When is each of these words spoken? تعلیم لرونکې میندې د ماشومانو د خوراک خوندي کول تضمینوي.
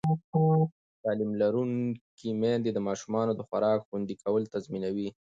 تعلیم 1.03 1.31
لرونکې 1.41 2.29
میندې 2.41 2.71
د 2.73 2.79
ماشومانو 2.87 3.31
د 3.35 3.41
خوراک 3.47 3.79
خوندي 3.87 4.15
کول 4.23 4.43
تضمینوي. 4.53 5.09